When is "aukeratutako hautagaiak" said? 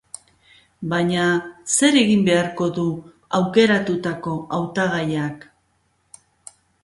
3.41-5.47